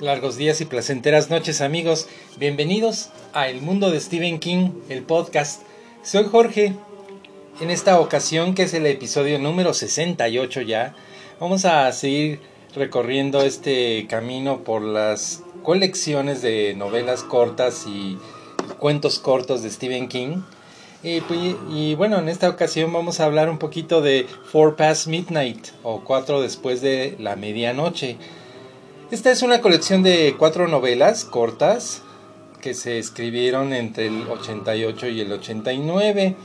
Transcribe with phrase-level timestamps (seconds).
[0.00, 2.06] Largos días y placenteras noches amigos,
[2.38, 5.62] bienvenidos a El Mundo de Stephen King, el podcast.
[6.04, 6.74] Soy Jorge.
[7.60, 10.94] En esta ocasión, que es el episodio número 68 ya,
[11.40, 12.38] vamos a seguir
[12.76, 18.18] recorriendo este camino por las colecciones de novelas cortas y
[18.78, 20.42] cuentos cortos de Stephen King.
[21.02, 25.08] Y, pues, y, bueno, en esta ocasión vamos a hablar un poquito de Four Past
[25.08, 28.16] Midnight o Cuatro después de la medianoche
[29.10, 32.02] esta es una colección de cuatro novelas cortas
[32.60, 36.36] que se escribieron entre el 88 y el 89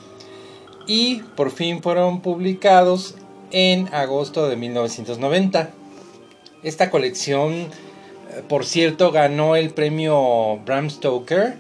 [0.88, 3.16] y por fin fueron publicados
[3.52, 5.72] en agosto de 1990.
[6.64, 7.68] Esta colección, eh,
[8.48, 11.56] por cierto, ganó el premio Bram Stoker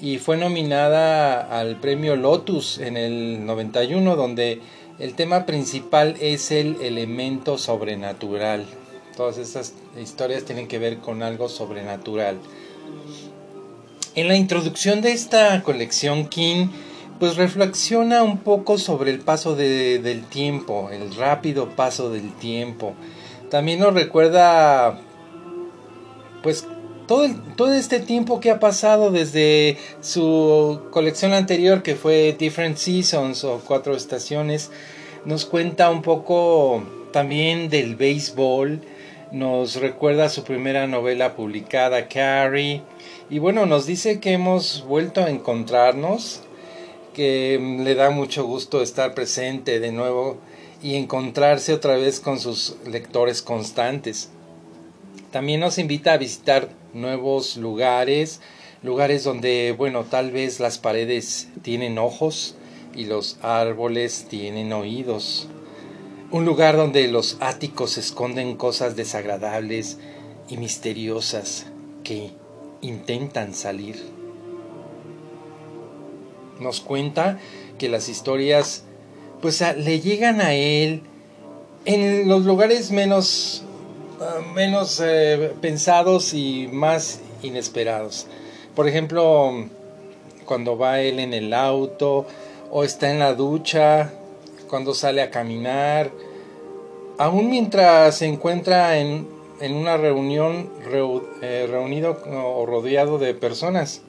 [0.00, 4.62] y fue nominada al premio Lotus en el 91, donde
[4.98, 8.64] el tema principal es el elemento sobrenatural.
[9.16, 12.38] Todas esas historias tienen que ver con algo sobrenatural.
[14.14, 16.68] En la introducción de esta colección, King
[17.18, 22.94] pues reflexiona un poco sobre el paso del tiempo, el rápido paso del tiempo.
[23.50, 25.00] También nos recuerda
[26.42, 26.66] pues
[27.06, 33.44] todo, todo este tiempo que ha pasado desde su colección anterior que fue Different Seasons
[33.44, 34.70] o Cuatro Estaciones.
[35.24, 38.82] Nos cuenta un poco también del béisbol,
[39.32, 42.82] nos recuerda su primera novela publicada, Carrie,
[43.28, 46.42] y bueno, nos dice que hemos vuelto a encontrarnos,
[47.12, 50.38] que le da mucho gusto estar presente de nuevo
[50.82, 54.30] y encontrarse otra vez con sus lectores constantes.
[55.32, 58.40] También nos invita a visitar nuevos lugares,
[58.82, 62.54] lugares donde, bueno, tal vez las paredes tienen ojos
[62.94, 65.48] y los árboles tienen oídos
[66.30, 69.98] un lugar donde los áticos esconden cosas desagradables
[70.48, 71.66] y misteriosas
[72.02, 72.30] que
[72.80, 73.96] intentan salir.
[76.60, 77.38] Nos cuenta
[77.78, 78.84] que las historias
[79.40, 81.02] pues le llegan a él
[81.84, 83.62] en los lugares menos
[84.20, 88.26] ah, menos eh, pensados y más inesperados.
[88.74, 89.68] Por ejemplo,
[90.44, 92.26] cuando va él en el auto
[92.70, 94.12] o está en la ducha
[94.68, 96.10] cuando sale a caminar,
[97.18, 99.28] aún mientras se encuentra en,
[99.60, 100.70] una reunión
[101.40, 104.02] eh, reunido o rodeado de personas.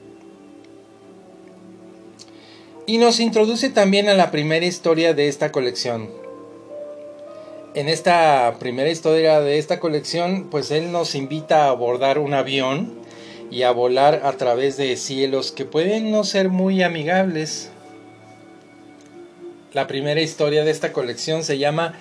[2.86, 6.08] Y nos introduce también a la primera historia de esta colección.
[7.74, 12.94] En esta primera historia de esta colección, pues él nos invita a abordar un avión
[13.50, 17.70] y a volar a través de cielos que pueden no ser muy amigables
[19.72, 21.94] la primera historia de esta colección se llama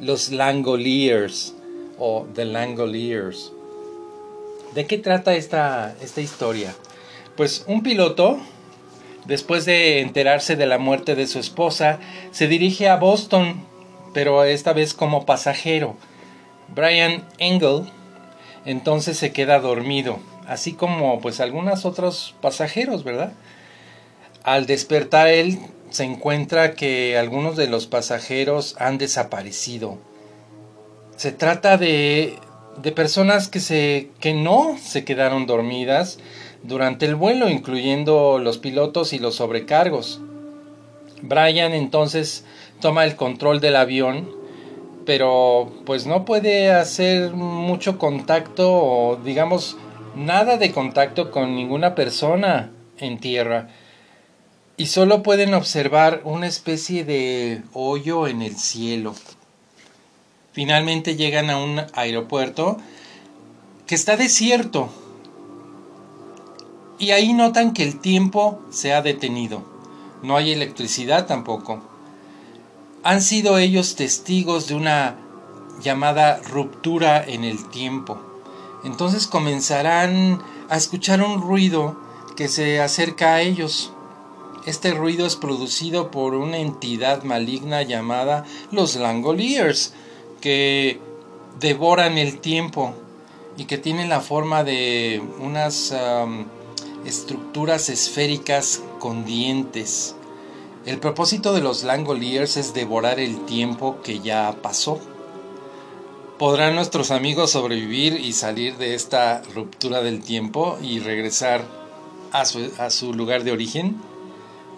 [0.00, 1.54] Los Langoliers
[1.98, 3.52] o The Langoliers.
[4.74, 6.74] ¿De qué trata esta, esta historia?
[7.36, 8.38] Pues un piloto,
[9.26, 11.98] después de enterarse de la muerte de su esposa,
[12.30, 13.64] se dirige a Boston,
[14.14, 15.96] pero esta vez como pasajero.
[16.74, 17.82] Brian Engel
[18.64, 23.32] entonces se queda dormido, así como pues algunos otros pasajeros, ¿verdad?
[24.42, 25.58] Al despertar él
[25.90, 29.98] se encuentra que algunos de los pasajeros han desaparecido.
[31.16, 32.38] Se trata de,
[32.80, 36.18] de personas que, se, que no se quedaron dormidas
[36.62, 40.20] durante el vuelo, incluyendo los pilotos y los sobrecargos.
[41.22, 42.44] Brian entonces
[42.80, 44.30] toma el control del avión,
[45.04, 49.76] pero pues no puede hacer mucho contacto o digamos
[50.14, 53.68] nada de contacto con ninguna persona en tierra
[54.80, 59.14] y solo pueden observar una especie de hoyo en el cielo.
[60.52, 62.78] Finalmente llegan a un aeropuerto
[63.86, 64.88] que está desierto
[66.98, 69.62] y ahí notan que el tiempo se ha detenido.
[70.22, 71.82] No hay electricidad tampoco.
[73.02, 75.18] Han sido ellos testigos de una
[75.82, 78.18] llamada ruptura en el tiempo.
[78.84, 80.40] Entonces comenzarán
[80.70, 82.00] a escuchar un ruido
[82.34, 83.92] que se acerca a ellos.
[84.66, 89.94] Este ruido es producido por una entidad maligna llamada los Langoliers,
[90.40, 91.00] que
[91.58, 92.94] devoran el tiempo
[93.56, 95.94] y que tienen la forma de unas
[97.04, 100.14] estructuras esféricas con dientes.
[100.86, 104.98] El propósito de los Langoliers es devorar el tiempo que ya pasó.
[106.38, 111.66] ¿Podrán nuestros amigos sobrevivir y salir de esta ruptura del tiempo y regresar
[112.32, 114.00] a su, lugar de origen?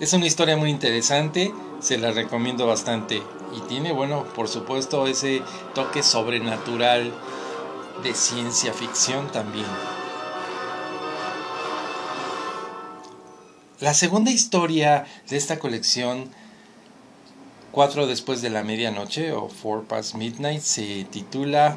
[0.00, 3.22] Es una historia muy interesante, se la recomiendo bastante.
[3.56, 5.42] Y tiene, bueno, por supuesto, ese
[5.74, 7.12] toque sobrenatural
[8.02, 9.66] de ciencia ficción también.
[13.80, 16.30] La segunda historia de esta colección,
[17.72, 21.76] 4 después de la medianoche o 4 past midnight, se titula...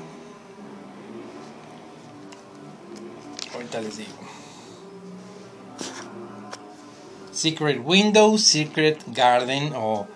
[3.54, 4.45] Ahorita les digo.
[7.46, 10.08] Secret Window, Secret Garden o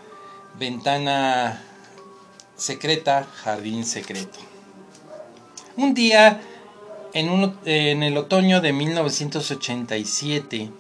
[0.57, 1.61] Ventana
[2.55, 4.39] Secreta, Jardín Secreto.
[5.77, 6.41] Un día,
[7.13, 10.71] en, en el otoño de 1987,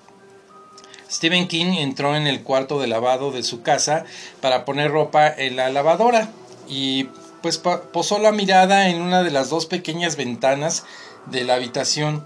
[1.11, 4.05] Stephen King entró en el cuarto de lavado de su casa
[4.41, 6.31] para poner ropa en la lavadora
[6.67, 7.09] y
[7.43, 10.83] pues posó la mirada en una de las dos pequeñas ventanas
[11.27, 12.25] de la habitación.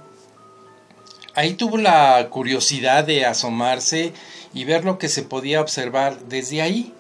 [1.35, 4.13] Ahí tuvo la curiosidad de asomarse
[4.53, 6.94] y ver lo que se podía observar desde ahí.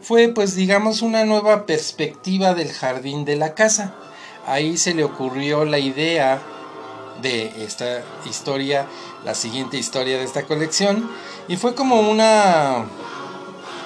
[0.00, 3.94] Fue pues digamos una nueva perspectiva del jardín de la casa.
[4.46, 6.40] Ahí se le ocurrió la idea
[7.20, 8.86] de esta historia,
[9.24, 11.10] la siguiente historia de esta colección,
[11.48, 12.86] y fue como una,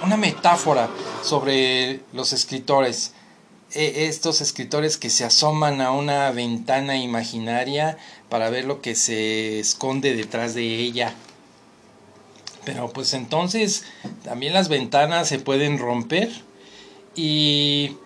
[0.02, 0.88] una metáfora
[1.22, 3.12] sobre los escritores,
[3.72, 9.60] e, estos escritores que se asoman a una ventana imaginaria para ver lo que se
[9.60, 11.14] esconde detrás de ella.
[12.64, 13.84] Pero pues entonces
[14.24, 16.30] también las ventanas se pueden romper
[17.14, 17.96] y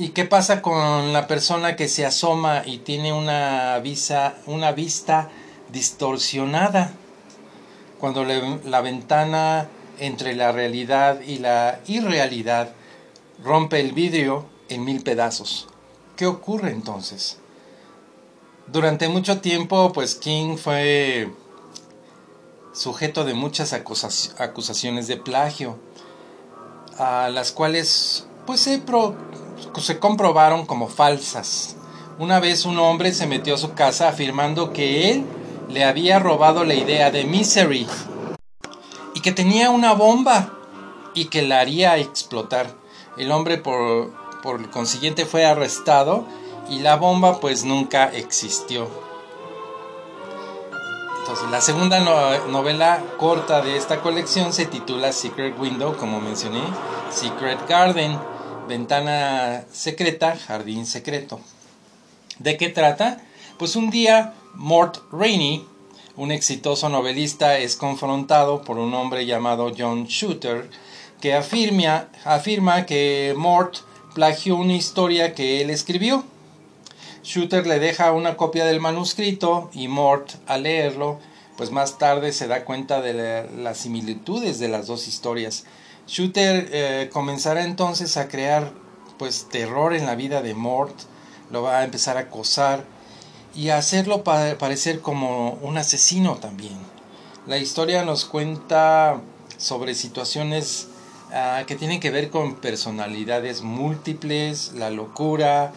[0.00, 5.28] ¿Y qué pasa con la persona que se asoma y tiene una, visa, una vista
[5.70, 6.94] distorsionada?
[7.98, 9.68] Cuando la ventana
[9.98, 12.72] entre la realidad y la irrealidad
[13.44, 15.68] rompe el vidrio en mil pedazos.
[16.16, 17.39] ¿Qué ocurre entonces?
[18.72, 21.28] Durante mucho tiempo, pues King fue
[22.72, 25.76] sujeto de muchas acusaciones de plagio,
[26.96, 28.80] a las cuales pues se
[29.80, 31.74] se comprobaron como falsas.
[32.20, 35.24] Una vez un hombre se metió a su casa afirmando que él
[35.68, 37.88] le había robado la idea de Misery
[39.14, 40.52] y que tenía una bomba
[41.14, 42.72] y que la haría explotar.
[43.16, 44.12] El hombre por,
[44.44, 46.24] por consiguiente fue arrestado
[46.70, 48.88] y la bomba pues nunca existió.
[51.18, 52.00] Entonces la segunda
[52.48, 56.62] novela corta de esta colección se titula Secret Window, como mencioné,
[57.10, 58.18] Secret Garden
[58.70, 61.40] Ventana secreta, jardín secreto.
[62.38, 63.20] ¿De qué trata?
[63.58, 65.66] Pues un día Mort Rainey,
[66.14, 70.70] un exitoso novelista, es confrontado por un hombre llamado John Shooter,
[71.20, 73.78] que afirma, afirma que Mort
[74.14, 76.24] plagió una historia que él escribió.
[77.22, 81.18] Shooter le deja una copia del manuscrito y Mort, al leerlo,
[81.56, 85.64] pues más tarde se da cuenta de las similitudes de las dos historias
[86.10, 88.72] Shooter eh, comenzará entonces a crear
[89.16, 90.94] pues terror en la vida de Mort,
[91.52, 92.84] lo va a empezar a acosar
[93.54, 96.76] y a hacerlo parecer como un asesino también.
[97.46, 99.20] La historia nos cuenta
[99.56, 100.88] sobre situaciones
[101.32, 105.72] ah, que tienen que ver con personalidades múltiples, la locura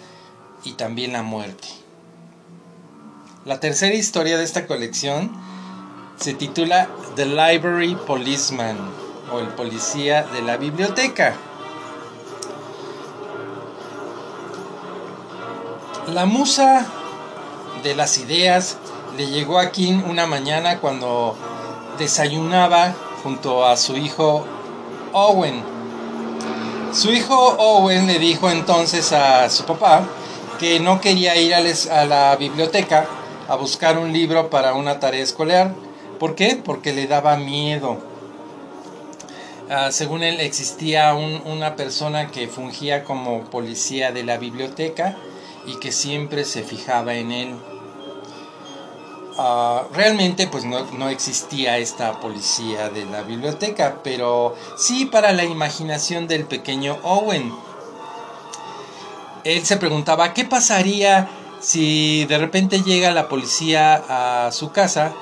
[0.64, 1.68] y también la muerte.
[3.46, 5.32] La tercera historia de esta colección
[6.18, 8.78] se titula The Library Policeman
[9.34, 11.36] o el policía de la biblioteca.
[16.08, 16.86] La musa
[17.84, 18.78] de las ideas
[19.18, 21.36] le llegó a King una mañana cuando
[21.98, 22.94] desayunaba
[23.24, 24.46] junto a su hijo
[25.12, 25.64] Owen.
[26.94, 30.04] Su hijo Owen le dijo entonces a su papá
[30.64, 33.06] que no quería ir a la biblioteca
[33.50, 35.76] a buscar un libro para una tarea escolar.
[36.20, 36.56] ¿Por qué?
[36.56, 37.98] Porque le daba miedo.
[39.70, 45.18] Ah, según él existía una persona que fungía como policía de la biblioteca
[45.68, 47.56] y que siempre se fijaba en él.
[49.38, 55.44] Ah, realmente pues no, no, existía esta policía de la biblioteca, pero sí para la
[55.44, 57.52] imaginación del pequeño Owen.
[59.44, 65.14] Él se preguntaba qué pasaría si de repente llega la policía a su casa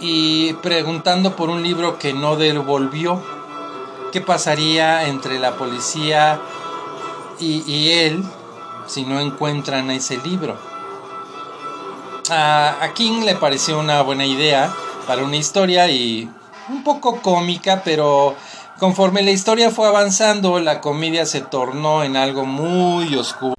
[0.00, 3.22] y preguntando por un libro que no devolvió.
[4.12, 6.40] ¿Qué pasaría entre la policía
[7.38, 8.24] y, él
[8.86, 10.56] si no encuentran ese libro?
[12.30, 14.72] A, King le pareció una buena idea
[15.06, 16.30] para una historia y
[16.70, 18.34] un poco cómica, pero
[18.78, 23.54] conforme la historia fue avanzando, la comedia se tornó en algo muy oscuro.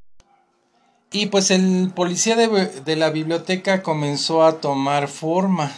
[1.12, 5.72] Y pues el policía de la biblioteca comenzó a tomar forma.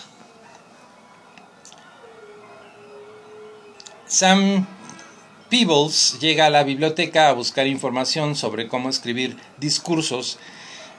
[4.05, 4.67] Sam
[5.49, 10.37] Peebles llega a la biblioteca a buscar información sobre cómo escribir discursos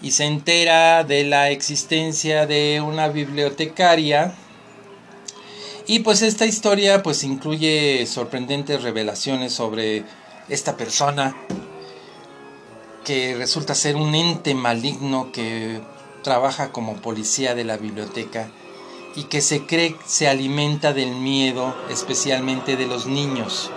[0.00, 4.34] y se entera de la existencia de una bibliotecaria
[5.86, 10.04] Y pues esta historia pues incluye sorprendentes revelaciones sobre
[10.48, 11.36] esta persona
[13.04, 15.80] que resulta ser un ente maligno que
[16.22, 18.48] trabaja como policía de la biblioteca
[19.16, 23.70] y que se cree se alimenta del miedo, especialmente de los niños.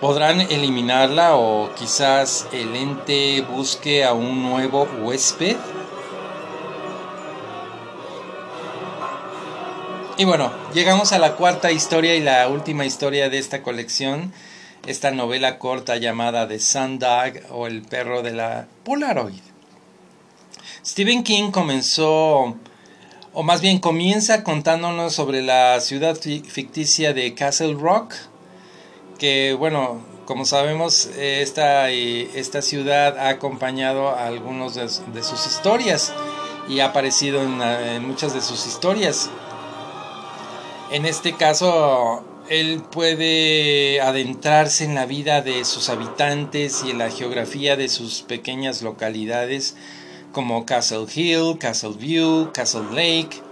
[0.00, 5.56] Podrán eliminarla o quizás el ente busque a un nuevo huésped.
[10.18, 14.32] Y bueno, llegamos a la cuarta historia y la última historia de esta colección,
[14.86, 19.42] esta novela corta llamada The Sun Dog o El perro de la Polaroid.
[20.82, 22.56] Stephen King comenzó,
[23.34, 28.14] o más bien comienza contándonos sobre la ciudad ficticia de Castle Rock,
[29.18, 36.14] que bueno, como sabemos, esta, esta ciudad ha acompañado a algunos de, sus historias
[36.70, 39.28] y ha aparecido en, muchas de sus historias.
[40.90, 47.10] En este caso, él puede adentrarse en la vida de sus habitantes y en la
[47.10, 49.76] geografía de sus pequeñas localidades
[50.32, 53.42] como Castle Hill, Castle View, Castle Lake,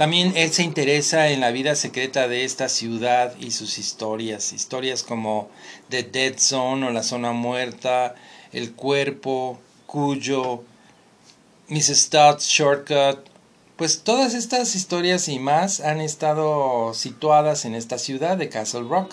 [0.00, 5.02] también él se interesa en la vida secreta de esta ciudad y sus historias, historias
[5.02, 5.50] como
[5.90, 8.14] The Dead Zone o la zona muerta,
[8.50, 10.64] El cuerpo, Cuyo,
[11.68, 13.28] Miss Studd's Shortcut,
[13.80, 19.10] pues todas estas historias y más han estado situadas en esta ciudad de Castle Rock.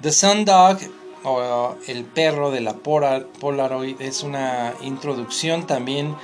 [0.00, 0.78] The Sun Dog
[1.22, 6.16] o El perro de la Polaroid es una introducción también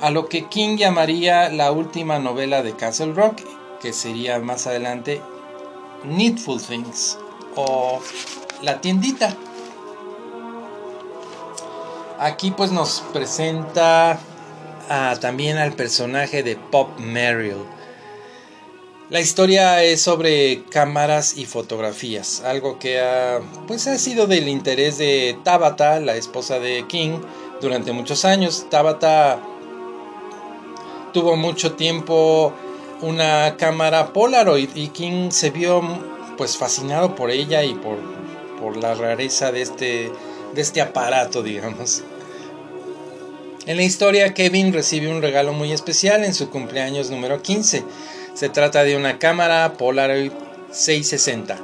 [0.00, 3.42] a lo que King llamaría la última novela de Castle Rock,
[3.82, 5.20] que sería más adelante
[6.04, 7.18] Needful Things
[7.56, 8.00] o
[8.62, 9.36] La tiendita.
[12.18, 14.18] Aquí pues nos presenta
[15.20, 17.64] también al personaje de Pop Merrill.
[19.10, 24.98] La historia es sobre cámaras y fotografías, algo que ha, pues ha sido del interés
[24.98, 27.20] de Tabata, la esposa de King,
[27.60, 28.66] durante muchos años.
[28.68, 29.40] Tabata
[31.14, 32.52] tuvo mucho tiempo
[33.00, 35.80] una cámara Polaroid y King se vio
[36.36, 37.96] pues fascinado por ella y por,
[38.60, 40.12] por la rareza de este,
[40.54, 42.02] de este aparato, digamos.
[43.68, 47.84] En la historia, Kevin recibe un regalo muy especial en su cumpleaños número 15.
[48.32, 50.32] Se trata de una cámara Polaroid
[50.70, 51.58] 660.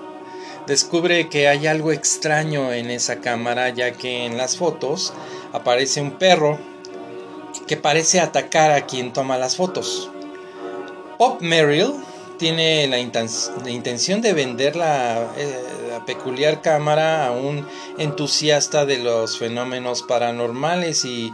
[0.67, 5.15] Descubre que hay algo extraño en esa cámara ya que en las fotos
[5.55, 6.59] aparece un perro
[7.67, 10.11] que parece atacar a quien toma las fotos.
[11.17, 11.95] Pop Merrill
[12.39, 19.39] tiene la, intención de vender la, eh, la, peculiar cámara a un entusiasta de los
[19.39, 21.33] fenómenos paranormales y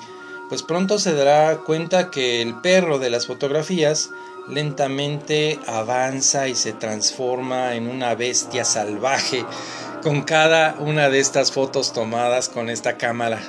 [0.50, 4.11] pues pronto se dará cuenta que el perro de las fotografías
[4.49, 9.47] lentamente avanza y se transforma en una bestia salvaje
[10.02, 13.40] con cada una de estas fotos tomadas con esta cámara.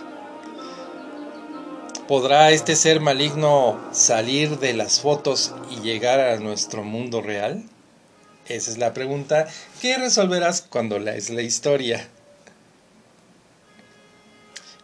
[2.07, 7.63] ¿Podrá este ser maligno salir de las fotos y llegar a nuestro mundo real?
[8.47, 9.47] Esa es la pregunta
[9.81, 12.07] que resolverás cuando lees la historia.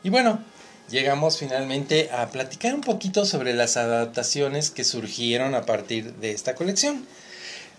[0.03, 0.41] Y bueno,
[0.89, 6.55] llegamos finalmente a platicar un poquito sobre las adaptaciones que surgieron a partir de esta
[6.55, 7.05] colección.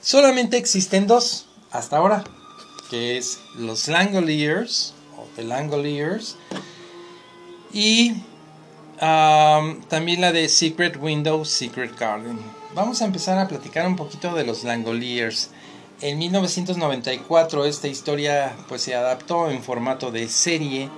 [0.00, 2.24] Solamente existen dos hasta ahora,
[2.90, 6.36] que es los Langoliers o The Langoliers
[7.72, 8.22] y
[8.98, 12.38] también la de Secret Window, Secret Garden.
[12.74, 15.50] Vamos a empezar a platicar un poquito de los Langoliers.
[16.00, 20.88] En 1994 esta historia pues se adaptó en formato de serie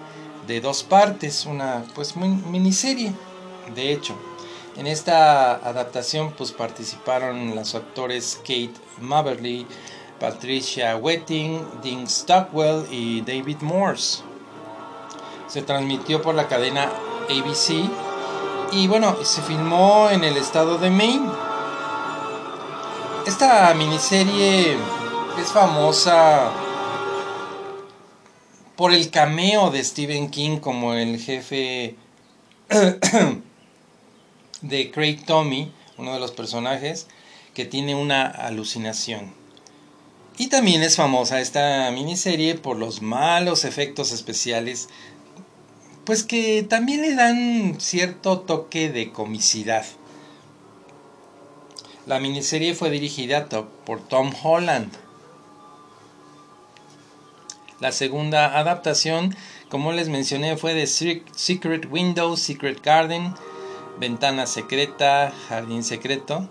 [0.46, 3.12] de dos partes, una pues miniserie.
[3.74, 4.14] De hecho,
[4.76, 9.66] en esta adaptación pues participaron los actores Kate Maberly,
[10.18, 14.22] Patricia Wetting, Dean Stockwell y David Morse.
[15.46, 16.90] Se transmitió por la cadena
[17.28, 17.90] ABC.
[18.72, 21.28] Y bueno, se filmó en el estado de Maine.
[23.26, 24.76] Esta miniserie
[25.40, 26.50] es famosa
[28.80, 31.96] por el cameo de Stephen King como el jefe
[34.62, 37.06] de Craig Tommy, uno de los personajes,
[37.52, 39.34] que tiene una alucinación.
[40.38, 44.88] Y también es famosa esta miniserie por los malos efectos especiales
[46.06, 49.84] pues que también le dan cierto toque de comicidad.
[52.06, 53.46] La miniserie fue dirigida
[53.84, 54.90] por Tom Holland.
[57.80, 59.34] La segunda adaptación,
[59.70, 63.32] como les mencioné, fue de Secret Window, Secret Garden,
[63.98, 66.46] Ventana Secreta, Jardín Secreto.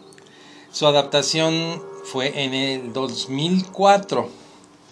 [0.72, 4.28] Su adaptación fue en el 2004,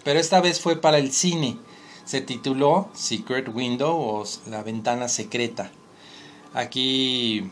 [0.03, 1.57] pero esta vez fue para el cine.
[2.05, 5.71] Se tituló Secret Window o La Ventana Secreta.
[6.53, 7.49] Aquí,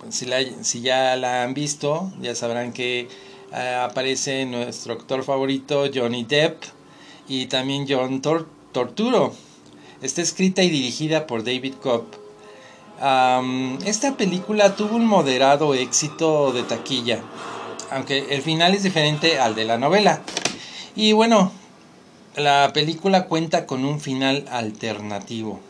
[0.00, 0.24] pues,
[0.62, 3.08] si, ya la han visto, ya sabrán que
[3.52, 6.74] eh, aparece nuestro actor favorito Johnny Depp
[7.28, 9.32] y también John Torturo.
[10.02, 12.04] Está escrita y dirigida por David Cobb.
[13.84, 17.20] esta película tuvo un moderado éxito de taquilla,
[17.90, 20.22] aunque el final es diferente al de la novela.
[20.94, 21.52] Y bueno,
[22.36, 25.60] la película cuenta con un final alternativo.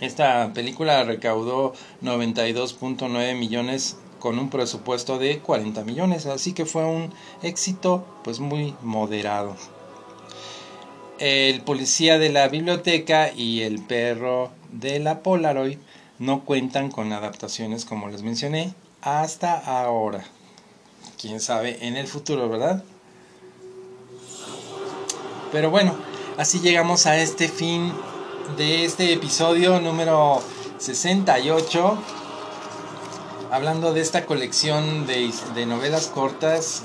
[0.00, 7.12] Esta película recaudó 92.9 millones con un presupuesto de 40 millones, así que fue un
[7.42, 9.56] éxito pues muy moderado.
[11.18, 15.78] El policía de la biblioteca y el perro de la Polaroid
[16.18, 20.24] no cuentan con adaptaciones como les mencioné hasta ahora.
[21.18, 22.84] Quién sabe en el futuro, ¿verdad?
[25.52, 25.94] Pero bueno,
[26.36, 27.94] así llegamos a este fin
[28.58, 30.42] de este episodio número
[30.76, 31.98] 68.
[33.50, 36.82] Hablando de esta colección de, de novelas cortas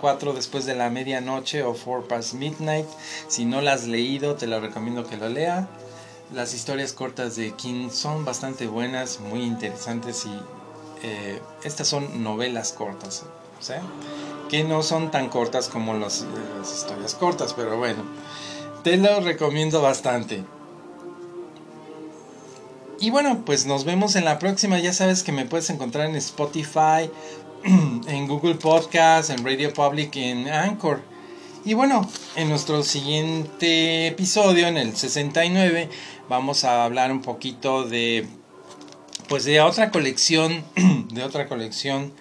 [0.00, 2.86] 4 después de la medianoche o 4 past midnight.
[3.28, 5.68] Si no la has leído, te la recomiendo que lo lea.
[6.32, 10.32] Las historias cortas de King son bastante buenas, muy interesantes y
[11.02, 13.24] eh, estas son novelas cortas,
[14.48, 16.24] que no son tan cortas como las
[16.62, 18.02] historias cortas, pero bueno,
[18.82, 20.44] te lo recomiendo bastante.
[23.00, 24.78] Y bueno, pues nos vemos en la próxima.
[24.78, 27.10] Ya sabes que me puedes encontrar en Spotify,
[27.64, 31.00] en Google Podcast, en Radio Public, en Anchor.
[31.64, 35.88] Y bueno, en nuestro siguiente episodio, en el 69,
[36.28, 38.28] vamos a hablar un poquito de
[39.30, 40.62] pues de otra colección,
[41.10, 42.12] de otra colección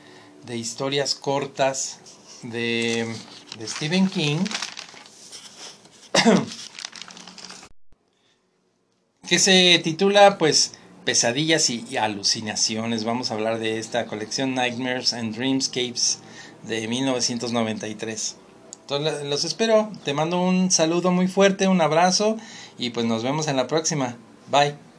[0.45, 1.99] de historias cortas
[2.43, 3.13] de,
[3.59, 4.37] de Stephen King.
[9.27, 10.71] que se titula pues
[11.05, 13.03] pesadillas y, alucinaciones.
[13.03, 16.19] Vamos a hablar de esta colección Nightmares and Dreamscapes
[16.63, 18.37] de 1993.
[18.81, 22.37] Entonces los espero, te mando un saludo muy fuerte, un abrazo
[22.77, 24.17] y pues nos vemos en la próxima.
[24.51, 24.92] Bye.